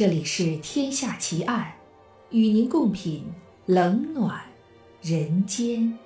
[0.00, 1.74] 这里是《天下奇案》，
[2.34, 3.22] 与您共品
[3.66, 4.40] 冷暖
[5.02, 5.98] 人间。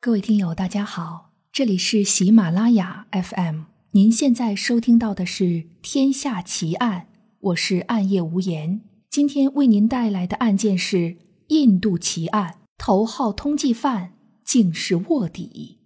[0.00, 5.44] 各位听友，大家好，这里是喜马拉雅 FM，您现在收听到的是
[5.82, 7.00] 《天下奇案》，
[7.40, 8.80] 我是暗夜无言。
[9.10, 15.79] 今天为您带来的案件是印度奇案，头号通缉犯竟是卧底。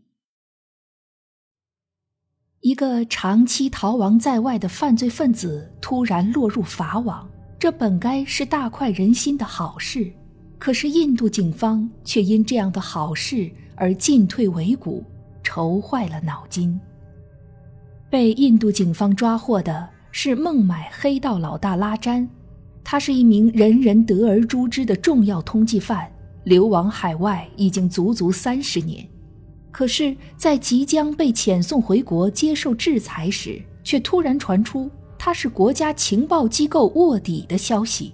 [2.64, 7.28] 一个长期逃亡在外的犯罪分子突然落入法网，
[7.58, 10.10] 这本该是大快人心的好事，
[10.58, 15.04] 可是印度警方却因这样的好事而进退维谷，
[15.42, 16.80] 愁坏了脑筋。
[18.08, 22.26] 被印度警方抓获的是孟买黑道老大拉詹，
[22.82, 26.10] 他是一名人人得而诛之的重要通缉犯，
[26.44, 29.06] 流亡海外已经足足三十年。
[29.76, 38.12] 可是，在即将被遣送回国接受制裁时，却突然传出他是国家情报机构卧底的消息，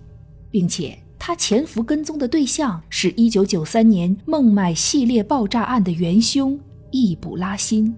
[0.51, 6.59] 并且他潜伏跟踪的对象是一九九三年孟买系列爆炸案的元凶
[6.91, 7.95] 易卜拉欣。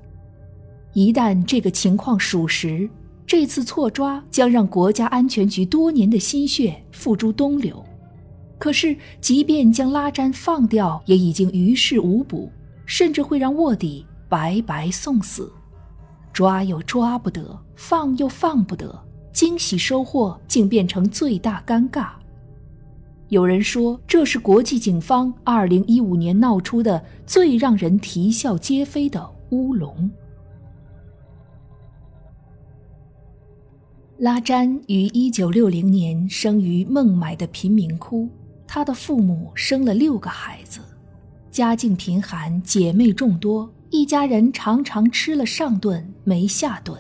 [0.92, 2.90] 一旦这个情况属实，
[3.24, 7.80] 这次错抓将让国家安全局多年的心血付诸东流。
[8.58, 12.50] 可是，即便将拉詹放掉，也已经于事无补。
[12.86, 15.52] 甚至会让卧底白白送死，
[16.32, 22.10] 抓又抓不得，放又放不得，惊喜收获竟变成最大尴尬。
[23.28, 30.10] 有人说，这是国际警方2015年闹出的最让人啼笑皆非的乌龙。
[34.18, 38.28] 拉詹于1960年生于孟买的贫民窟，
[38.66, 40.80] 他的父母生了六个孩子。
[41.52, 46.98] 家境贫寒，姐妹众多，一家人常常吃了上顿没下顿。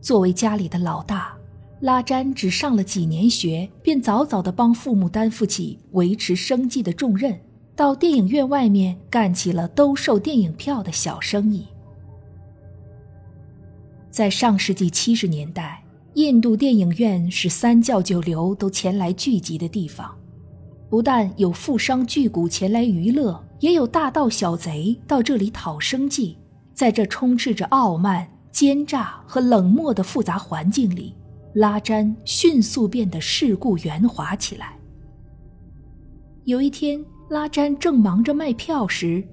[0.00, 1.36] 作为家里的老大，
[1.80, 7.36] 拉詹只上了几年学，便早早地帮父母担负起维持生计的重任，
[7.74, 11.66] 到电影院外面干起了兜售电影票的小生意。
[14.08, 20.16] 在上世纪七十年代，印度电影院是三教九流都前来聚集的地方，
[20.88, 23.44] 不但有富商巨贾前来娱乐。
[23.64, 26.36] 也有大盗小贼到这里讨生计，
[26.74, 31.14] 在这充斥着傲慢、奸诈和冷漠的复杂环境里，
[31.54, 34.76] 拉詹迅速变得世故圆滑起来。
[36.44, 39.26] 有一天，拉詹正忙着卖票时，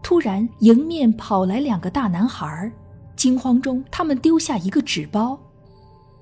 [0.00, 2.70] 突然迎面跑来两个大男孩，
[3.16, 5.36] 惊慌中他们丢下一个纸包，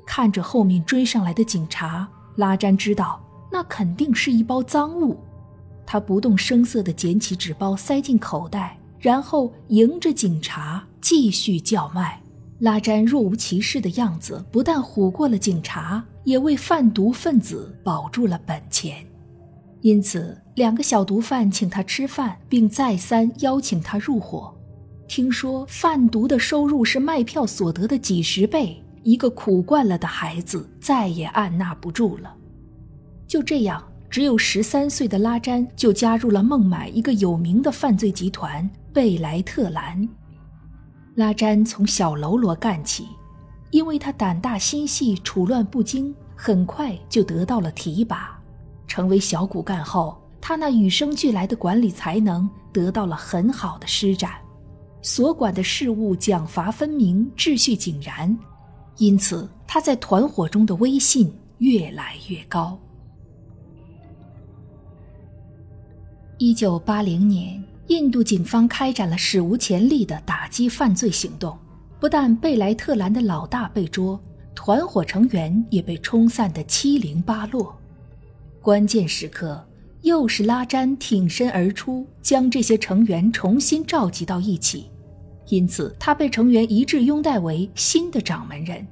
[0.06, 3.22] 看着后面追上来的警察，拉詹知道
[3.52, 5.18] 那肯定是一包赃物。
[5.92, 12.22] 他不动声色地捡起纸包，塞进口袋，然后迎着警察继续叫卖。
[12.60, 19.04] 拉詹若无其事的样子，不但唬过了警察，也为贩毒分子保住了本钱。
[19.80, 24.56] 因此，两个小毒贩请他吃饭，并再三邀请他入伙。
[25.08, 32.32] 听说贩毒的收入是卖票所得的几十倍，一个苦惯了的孩子再也按捺不住了。
[33.26, 33.89] 就这样。
[34.10, 40.06] 只有十三岁的拉詹就加入了孟买一个有名的犯罪集团贝莱特兰。
[41.14, 43.06] 拉詹从小喽啰干起，
[43.70, 48.36] 因为他胆大心细、处乱不惊，很快就得到了提拔。
[48.88, 54.32] 成为小骨干后，他那与生俱来的管理才能得到了很好的施展，
[55.02, 58.36] 所管的事务奖罚分明、秩序井然，
[58.96, 62.76] 因此他在团伙中的威信越来越高。
[66.42, 71.54] 一九八零年，印度警方开展了史无前例的打击犯罪行动，
[72.00, 74.18] 不但贝莱特兰的老大被捉，
[74.54, 77.78] 团伙成员也被冲散得七零八落。
[78.62, 79.62] 关键时刻，
[80.00, 84.86] 又是拉詹挺身而出，将这些成员重新召集到一起，
[85.48, 88.86] 因此他被成员一致拥戴为新的掌门人。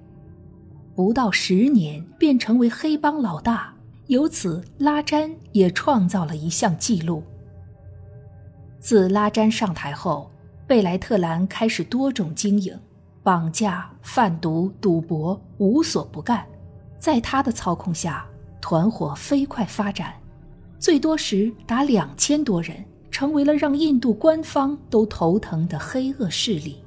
[0.94, 3.74] 不到十年，便成为黑帮老大，
[4.08, 7.22] 由此拉詹也创造了一项纪录。
[8.88, 10.30] 自拉詹上台后，
[10.66, 12.74] 贝莱特兰开始多种经营，
[13.22, 16.42] 绑架、贩毒、赌博无所不干。
[16.98, 18.26] 在他的操控下，
[18.62, 20.14] 团伙飞快发展，
[20.78, 26.78] 最多时达两千多人，成为了让印度官方都头疼的黑恶势力。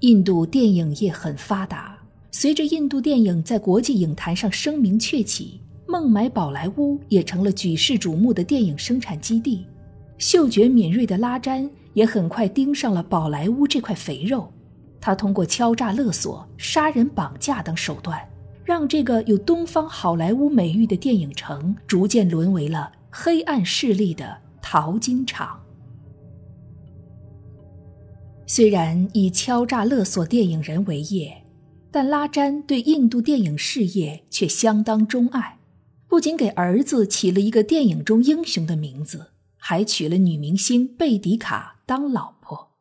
[0.00, 1.96] 印度电影业很发达，
[2.32, 9.64] 随着印度电影在国际影坛上声名鹊起，孟买宝莱坞也成了举世瞩目的电影生产基地。
[10.18, 14.52] 嗅觉敏锐的拉詹也很快盯上了宝莱坞这块肥肉，
[15.00, 18.18] 他通过敲诈勒索、杀人绑架等手段，
[18.64, 25.60] 让这个有东方好莱坞美誉的电影城逐渐沦为了黑暗势力的淘金场。
[28.46, 31.44] 虽然以敲诈勒索电影人为业，
[31.90, 35.58] 但拉詹对印度电影事业却相当钟爱，
[36.08, 39.32] 不仅给儿子起了一个电影中英雄的名字，
[39.66, 42.72] 还娶了女明星贝迪卡当老婆。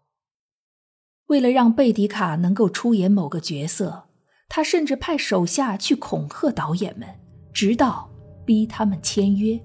[1.28, 4.10] 为了让贝迪卡能够出演某个角色，
[4.50, 7.08] 他甚至派手下去恐吓导演们，
[7.54, 8.12] 直到
[8.44, 9.58] 逼他们签约。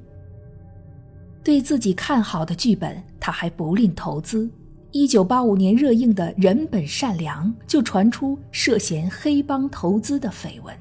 [1.43, 4.49] 对自己看好的剧本，他还不吝投资。
[4.93, 10.73] 一九八五年热映的《人本善良》就传出涉嫌黑帮投资的绯闻。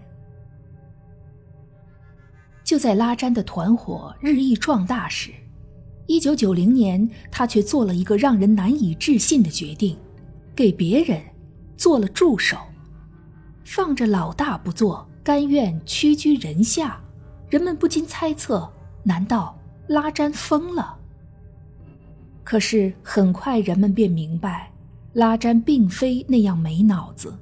[2.63, 5.31] 就在拉詹的团伙日益壮大时，
[6.07, 9.95] 一九九零年，他却做了一个让人难以置信的决定。
[10.55, 11.21] 给别人
[11.75, 12.57] 做了助手，
[13.63, 16.99] 放着老大不做，甘愿屈居人下，
[17.47, 18.67] 人们不禁猜测：
[19.03, 19.55] 难道
[19.85, 20.97] 拉詹疯了？
[22.43, 24.71] 可是很快人们便明白，
[25.13, 27.37] 拉詹并非那样没脑子。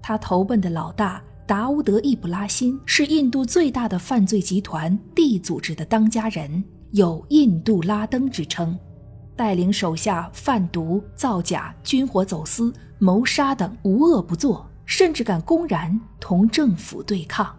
[0.00, 8.78] 他投奔的老大达乌德·易卜拉欣是印度最大的犯罪集团 D 组织的当家人，有“印度拉登”之称。
[9.34, 17.54] 带领手下贩毒、造假、军火走私、谋杀等无恶不作，甚至敢公然同政府对抗。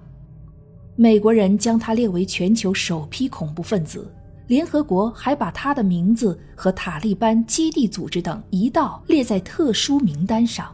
[0.96, 4.12] 美国人将他列为全球首批恐怖分子，
[4.48, 10.74] 联合国还把他的名字和塔利班基地组织等一道列在特殊名单上。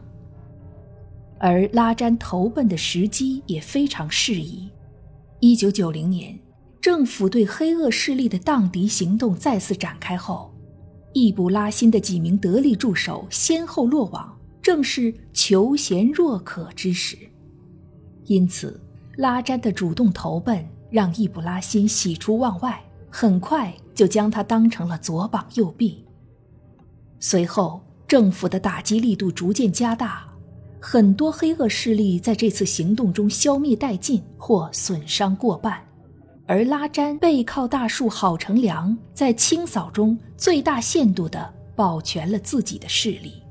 [1.38, 4.70] 而拉詹投奔的时机也非常适宜。
[5.42, 6.40] 一九九零年，
[6.84, 10.54] 政府对黑恶势力的荡涤行动再次展开后。
[11.14, 17.18] 易卜拉欣的几名得力助手先后落网，正是求贤若渴之时。
[18.26, 18.78] 因此，
[19.16, 26.04] 拉詹的主动投奔让易卜拉欣喜出望外，很快就将他当成了左膀右臂。
[27.18, 30.28] 随后，政府的打击力度逐渐加大，
[30.82, 35.82] 很多黑恶势力在这次行动中消灭殆尽或损伤过半。
[36.46, 43.42] 而拉詹背靠大树好乘凉，在清扫中最大限度地保全了自己的势力。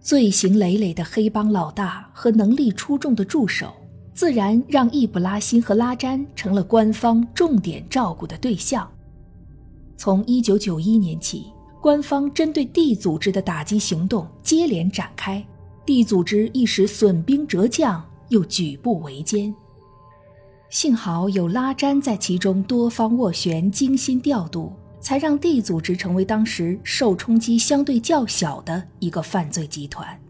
[0.00, 3.72] 罪行累累的黑帮老大和能力出众的助手，
[4.14, 8.88] 自然让易卜拉欣和拉詹成了官方重点照顾的对象。
[9.96, 15.44] 从1991年起，官方针对 D 组织的打击行动接连展开
[15.84, 19.54] ，D 组织一时损兵折将，又举步维艰。
[20.68, 30.20] 幸好有拉詹在其中多方斡旋、精心调度，才让 D 组织成为当时受冲击相对较小的一个犯罪集团。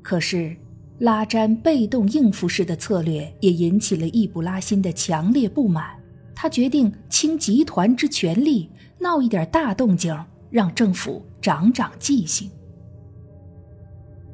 [0.00, 0.56] 可是，
[0.98, 5.90] 拉詹被动应付式的策略也引起了易卜拉欣的强烈不满。
[6.34, 10.18] 他决定倾集团之全力，闹一点大动静，
[10.50, 12.50] 让政府长长记性。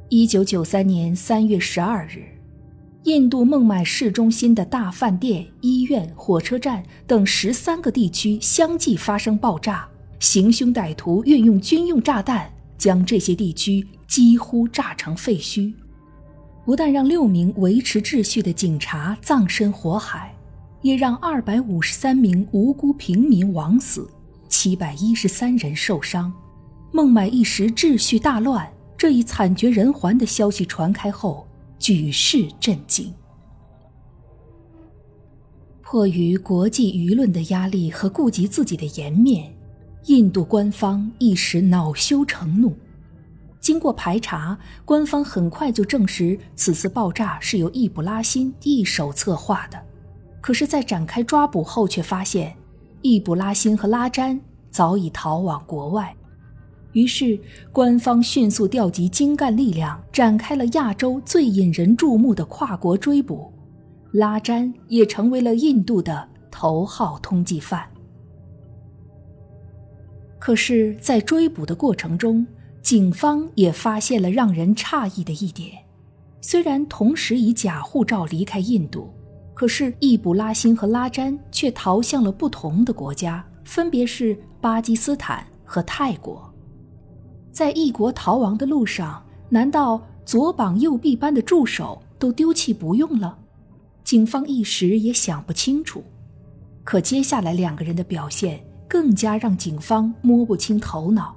[0.09, 2.38] 一九九三年三月十二日。
[3.09, 9.89] 印度孟买市中心的大饭店、医院、火车站等十三个地区相继发生爆炸，
[10.21, 15.73] 行凶歹徒运用军用炸弹将这些地区几乎炸成废墟，
[16.67, 20.35] 不但让六名维持秩序的警察葬身火海，
[20.83, 24.07] 也让二百五十三名无辜平民枉死，
[24.51, 26.31] 七百一十三人受伤。
[26.93, 28.71] 孟买一时秩序大乱。
[28.99, 31.48] 这一惨绝人寰的消息传开后。
[31.79, 33.13] 举世震惊。
[35.83, 39.51] 迫于国际舆论的压力和顾及自己的颜面，
[40.05, 42.77] 印度官方一时恼羞成怒。
[43.61, 49.83] 经过排查，官方很快就证实此次爆炸是由易卜拉欣一手策划的。
[50.41, 52.57] 可是，在展开抓捕后，却发现
[53.03, 56.15] 易卜拉欣和拉詹早已逃往国外。
[56.93, 57.39] 于是，
[57.71, 63.53] 官方迅速调集精干力量，展开了亚洲最引人注目的跨国追捕。
[64.13, 67.87] 拉詹也成为了印度的头号通缉犯。
[70.39, 72.47] 可是，在追捕的过程中，
[72.81, 75.73] 警方也发现了让人诧异的一点：
[76.41, 79.13] 虽然同时以假护照离开印度，
[79.53, 86.48] 可是易卜拉欣和拉詹却逃向了不同的国家，分别是巴基斯坦和泰国。
[87.59, 93.37] 在异国逃亡的路上，难道左膀右臂般的助手都丢弃不用了？
[94.05, 96.05] 警方一时也想不清楚。
[96.85, 101.35] 可接下来两个人的表现更加让警方摸不清头脑。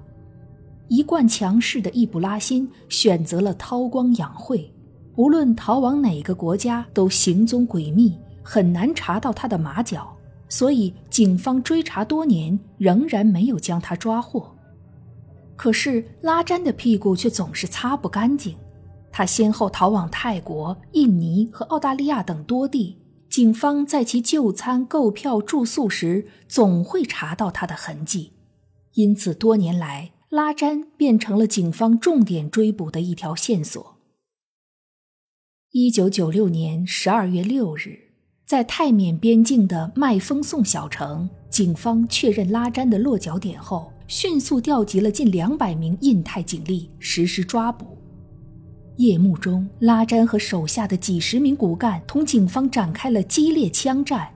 [0.90, 4.72] 一贯强势的易卜拉欣选择了韬光养晦，
[5.16, 10.16] 无论逃往哪个国家，都行踪诡秘，很难查到他的马脚。
[10.48, 14.51] 所以，警方追查多年，仍然没有将他抓获。
[15.62, 18.58] 可是，拉詹的屁股却总是擦不干净。
[19.12, 22.98] 他先后逃往泰国、印尼和澳大利亚等多地，
[23.30, 28.34] 警方在其就餐、购票、住宿时，总会查到他的痕迹。
[28.94, 33.98] 因此，多年来，拉詹变成了警方重点追捕的一条线索。
[35.70, 38.08] 一九九六年十二月六日。
[38.44, 47.98] 在泰缅边境的麦丰颂小城，警方确认拉詹的落脚点后，迅速调集了近两百名印泰警力实施抓捕。
[48.98, 54.28] 夜幕中，拉詹和手下的几十名骨干同警方展开了激烈枪战，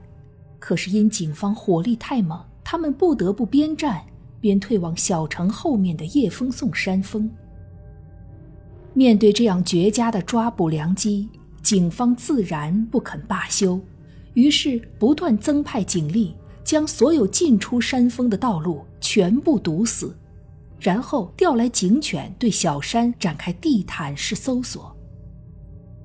[0.58, 4.02] 可是因警方火力太猛，他们不得不边战
[4.40, 7.30] 边退往小城后面的叶峰颂山峰。
[8.94, 11.28] 面对这样绝佳的抓捕良机，
[11.60, 13.78] 警方自然不肯罢休。
[14.32, 16.34] 于是不断增派警力，
[16.66, 20.12] 将所有进出山峰的道路全部堵死，
[20.80, 24.94] 然后调来警犬对小山展开地毯式搜索。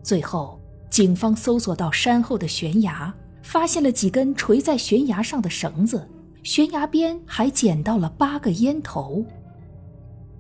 [0.04, 6.08] 最后，警方搜索到山后的悬崖，发现了几根垂在悬崖上的绳子，
[6.44, 9.26] 悬崖边还捡到了八个烟头。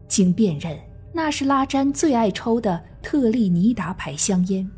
[0.07, 0.79] 经辨认，
[1.11, 4.69] 那是拉詹最爱抽的特立尼达牌香烟。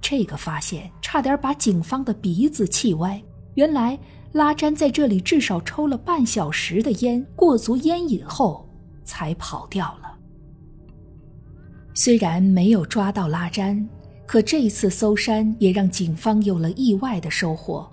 [0.00, 3.22] 这个发现差点把警方的鼻子气歪。
[3.54, 3.98] 原来
[4.32, 8.68] 拉詹在这里至少抽了半小时的烟，过足烟瘾后
[9.02, 10.14] 才跑掉了。
[11.94, 13.88] 虽然没有抓到拉詹，
[14.26, 17.90] 可这次搜山也让警方有了意外的收获。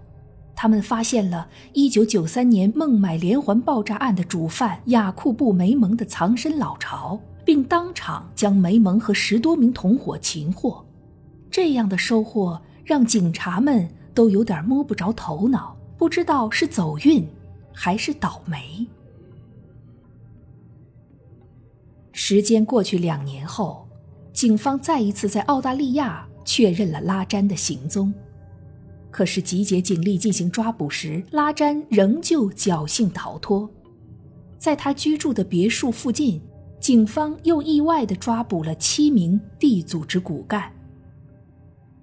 [0.58, 10.86] 他们发现了1993年孟买连环爆炸案的主犯雅库布·梅蒙的藏身老巢，并当场将梅蒙和十多名同伙擒获。
[11.50, 17.28] 这样的收获让警察们都有点摸不着头脑，不知道是走运
[17.74, 18.86] 还是倒霉。
[22.12, 23.88] 时间过去两年后，
[24.32, 28.14] 警方再一次在澳大利亚确认了拉詹的行踪，
[29.12, 33.70] 可是集结警力进行抓捕时，拉詹仍旧侥幸逃脱。
[34.58, 36.42] 在他居住的别墅附近，
[36.80, 40.72] 警方又意外地抓捕了七名地组织骨干。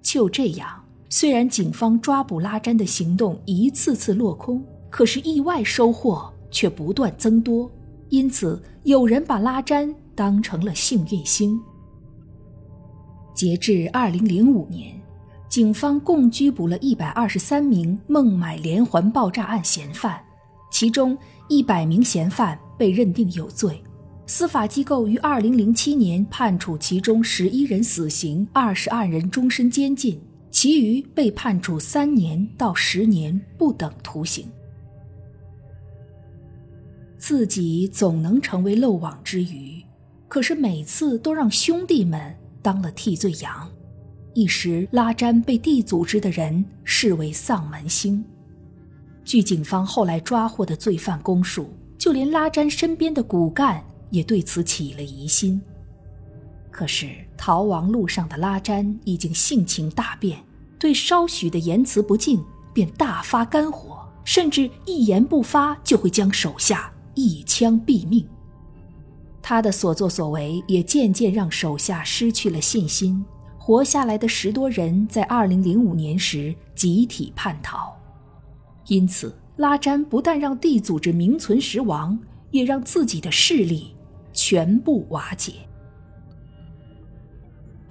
[0.01, 0.82] 就这样，
[1.15, 7.69] 虽然警方抓捕拉詹的行动一次次落空，可是意外收获却不断增多。
[8.09, 11.61] 因此，有人把拉詹当成了幸运星。
[13.35, 14.99] 截至二零零五年，
[15.47, 20.19] 警方共拘捕了一百二十三名孟买连环爆炸案嫌犯，
[20.71, 21.15] 其中
[21.47, 23.79] 一百名嫌犯被认定有罪。
[24.25, 30.19] 司法机构于二零零七年判处其中十一人死刑，二十二人终身监禁，
[30.53, 34.47] 其余被判处三年到十年不等徒刑。
[37.17, 39.83] 自己总能成为漏网之鱼，
[40.27, 43.67] 可是每次都让兄弟们当了替罪羊，
[44.33, 48.23] 一时拉詹被地组织的人视为丧门星。
[49.25, 53.83] 据警方后来抓获的罪犯供述，就连拉詹身边的骨干。
[54.11, 55.59] 也对此起了疑心。
[56.69, 57.07] 可是
[57.45, 60.41] 逃亡路上的拉詹已经性情大变，
[60.79, 68.25] 对稍许的言辞不敬便大发肝火，甚至一言不发就会将手下一枪毙命。
[69.41, 73.25] 他的所作所为也渐渐让手下失去了信心，
[73.57, 77.93] 活下来的十多人在2005年时集体叛逃。
[78.87, 82.17] 因此，拉詹不但让地组织名存实亡，
[82.51, 83.93] 也让自己的势力。
[84.31, 85.55] 全部瓦解。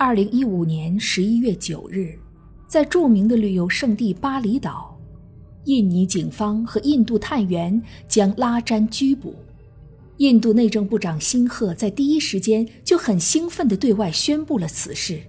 [0.05, 2.19] 二零一五年十一月九日，
[2.67, 4.99] 在著名的旅游胜地巴厘岛，
[5.67, 9.33] 印尼警方和印度探员将拉詹拘捕。
[10.17, 15.23] 印度内政部长辛赫在第一时间就很兴奋地对外宣布了此事，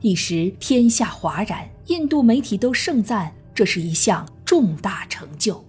[0.00, 5.64] 一时天下哗然，印度媒体都盛赞这是一项重大成就。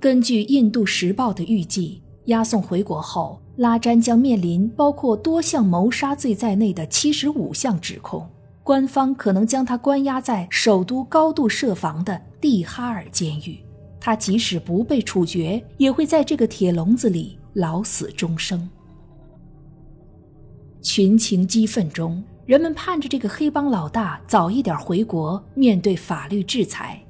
[0.00, 2.00] 根据《印度时报》的预计。
[2.28, 8.28] 押送回国后，拉詹将面临包括多项谋杀罪在内的七十五项指控。
[8.62, 13.58] 官方可能将他关押在首都高度设防的蒂哈尔监狱。
[14.00, 18.68] 他即使不被处决，也会在这个铁笼子里老死终生。
[20.82, 27.00] 群情激愤中，人们盼着这个黑帮老大早一点回国，面对法律制裁。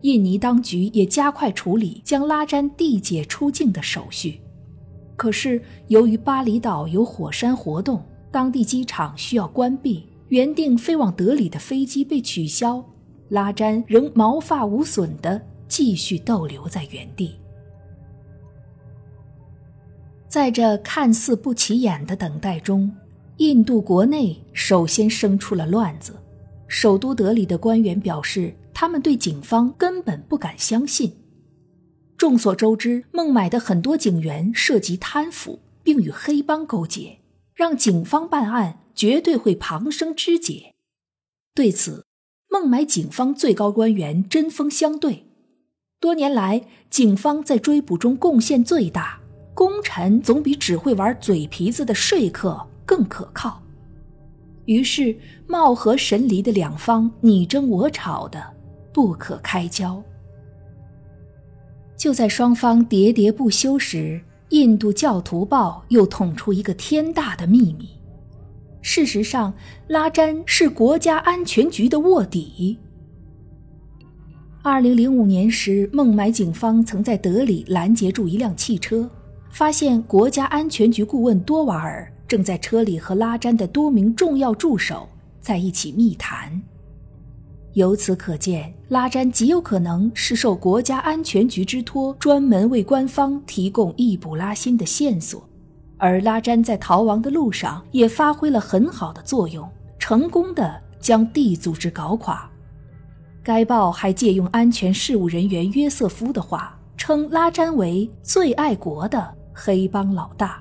[0.00, 4.40] 印尼当局也加快处理将拉詹递解出境的手续。
[5.20, 12.82] 可是由于巴厘岛有火山活动，当地机场需要关闭，原定飞往德里的飞机被取消，
[13.28, 17.34] 拉詹仍毛发无损地继续逗留在原地。
[20.26, 22.90] 在这看似不起眼的等待中，
[23.36, 26.14] 印度国内首先生出了乱子。
[26.66, 31.12] 首都德里的官员表示，他们对警方根本不敢相信。
[32.20, 37.20] 众所周知，孟买的很多警员涉及贪腐，并与黑帮勾结，
[37.54, 40.74] 让警方办案绝对会旁生枝节。
[41.54, 42.04] 对此，
[42.50, 45.24] 孟买警方最高官员针锋相对。
[45.98, 49.18] 多年来，警方在追捕中贡献最大，
[49.54, 53.62] 功臣总比只会玩嘴皮子的说客更可靠。
[54.66, 58.54] 于是，貌合神离的两方你争我吵的
[58.92, 60.04] 不可开交。
[62.00, 67.90] 就在双方喋喋不休时，印度教徒报又捅出一个天大的秘密：
[68.80, 69.52] 事实上，
[69.86, 72.78] 拉詹是国家安全局的卧底。
[74.62, 79.06] 二零零五年时，孟买警方曾在德里拦截住一辆汽车，
[79.50, 82.10] 发现国家安全局顾问多瓦尔。
[82.26, 85.06] 正在车里和拉詹的多名重要助手
[85.38, 86.62] 在一起密谈。
[87.74, 95.48] 由此可见，拉詹极有可能是受国家安全局之托，专门为官方提供易卜拉欣的线索。
[95.96, 102.50] 而拉詹在逃亡的路上也发挥了很好的作用，成功的将 D 组织搞垮。
[103.42, 110.60] 该报还借用安全事务人员约瑟夫的话，称拉詹为最爱国的黑帮老大。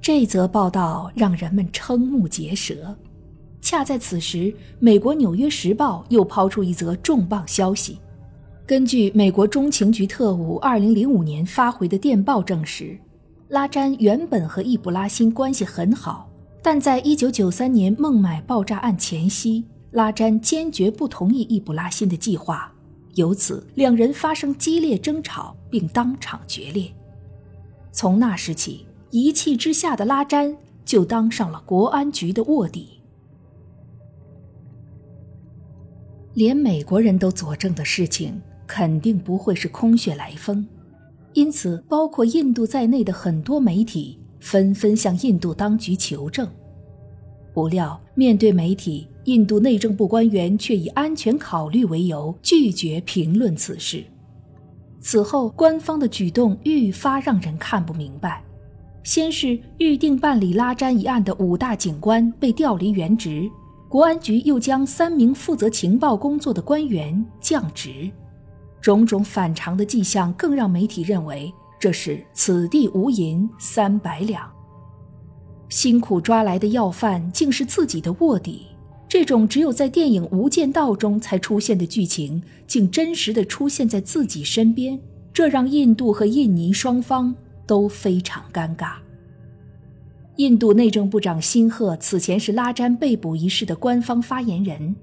[0.00, 2.96] 这则报道让人们瞠目结舌。
[3.62, 7.98] 恰在此时，美国《纽约时报》又抛出一则重磅消息：
[8.66, 12.98] 根据美国中情局特务2005年发回的电报证实，
[13.48, 16.28] 拉詹原本和易卜拉欣关系很好，
[16.60, 22.70] 但在1993年孟买爆炸案前夕，拉詹坚决不同意易卜拉欣的计划，
[23.14, 26.92] 由此两人发生激烈争吵，并当场决裂。
[27.90, 28.84] 从那时起。
[29.14, 33.01] 一气之下的拉詹就当上了国安局的卧底。
[36.34, 40.66] 连美国人都佐证的事情，肯定不会是空穴来风。
[41.34, 46.48] 因此，包括印度在内的很多媒体纷纷向印度当局求证。
[47.54, 54.02] 不料，面对媒体，印度内政部官员却以安全考虑为由拒绝评论此事。
[55.00, 58.42] 此后，官方的举动愈发让人看不明白。
[59.02, 63.50] 先是预定办理拉詹一案的五大警官被调离原职，
[63.92, 68.10] 国安局又将三名负责情报工作的官员降职，
[68.80, 74.50] 种种反常的迹象更让媒体认为这是此地无银三百两。
[75.68, 78.62] 辛苦抓来的要犯竟是自己的卧底，
[79.06, 84.98] 这种只有在电影《无间道》中才出现的剧情，竟真实的出现在自己身边，
[85.34, 87.34] 这让印度和印尼双方。
[87.64, 88.94] 都非常尴尬。
[90.36, 94.94] 印度内政部长辛赫此前是拉詹被捕一事的官方发言人。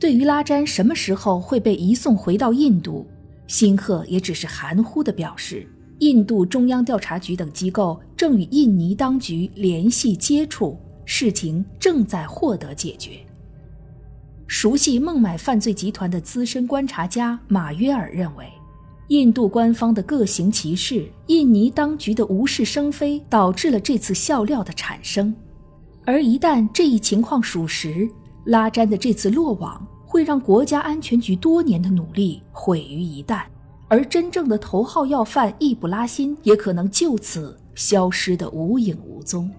[0.00, 3.06] 对于拉詹什么时候会被移送回到印度，
[3.46, 5.64] 辛赫也只是含糊地表示，
[6.00, 13.12] 印度中央调查局等机构正与印尼当局联系接触，事情正在获得解决。
[14.48, 18.44] 熟悉孟买犯罪集团的资深观察家马约尔认为。
[19.12, 25.34] 印度官方的各行其事，印尼当局的无事生非，导致了这次笑料的产生。
[26.06, 28.08] 而一旦这一情况属实，
[28.46, 33.42] 拉詹的这次落网会让国家安全局多年的努力毁于一旦，
[33.86, 39.50] 而真正的头号要犯易卜拉欣也可能就此消失得无影无踪。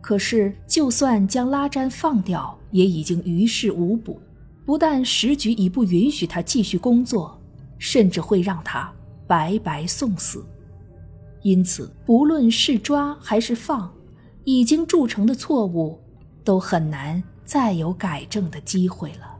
[0.00, 4.20] 可是，就算将拉詹放掉，也已经于事无补。
[4.66, 7.37] 不但时局已不允许他继续工作。
[7.78, 8.92] 甚至会让他
[9.26, 10.44] 白白送死，
[11.42, 13.90] 因此，不论是抓还是放，
[14.44, 15.98] 已经铸成的错误，
[16.42, 19.37] 都很难再有改正的机会了。